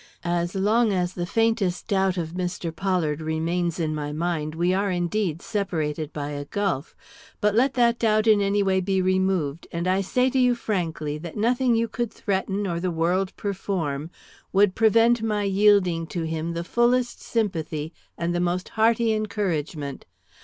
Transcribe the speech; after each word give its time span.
As 0.25 0.55
long 0.55 0.91
as 0.91 1.13
the 1.13 1.27
faintest 1.27 1.87
doubt 1.87 2.17
of 2.17 2.31
Mr. 2.31 2.75
Pollard 2.75 3.21
remains 3.21 3.79
in 3.79 3.93
my 3.93 4.11
mind 4.11 4.55
we 4.55 4.73
are 4.73 4.89
indeed 4.89 5.43
separated 5.43 6.11
by 6.11 6.31
a 6.31 6.45
gulf. 6.45 6.95
But 7.39 7.53
let 7.53 7.75
that 7.75 7.99
doubt 7.99 8.25
in 8.25 8.41
any 8.41 8.63
way 8.63 8.81
be 8.81 8.99
removed, 8.99 9.67
and 9.71 9.87
I 9.87 10.01
say 10.01 10.31
to 10.31 10.39
you 10.39 10.55
frankly 10.55 11.19
that 11.19 11.37
nothing 11.37 11.75
you 11.75 11.87
could 11.87 12.11
threaten 12.11 12.65
or 12.65 12.79
the 12.79 12.89
world 12.89 13.35
perform, 13.37 14.09
would 14.51 14.73
prevent 14.73 15.21
my 15.21 15.43
yielding 15.43 16.07
to 16.07 16.23
him 16.23 16.53
the 16.53 16.63
fullest 16.63 17.21
sympathy 17.21 17.93
and 18.17 18.33
the 18.33 18.39
most 18.39 18.69
hearty 18.69 19.13
encouragement. 19.13 20.07